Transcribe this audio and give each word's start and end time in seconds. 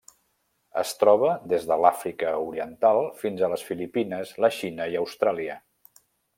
Es 0.83 0.93
troba 1.01 1.29
des 1.51 1.67
de 1.71 1.77
l'Àfrica 1.83 2.33
Oriental 2.47 3.03
fins 3.21 3.45
a 3.45 3.51
les 3.53 3.67
Filipines, 3.69 4.33
la 4.47 4.53
Xina 4.59 4.89
i 4.95 4.99
Austràlia. 5.05 5.61